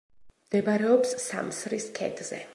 [0.45, 2.47] მდებარეობს სამსრის ქედზე.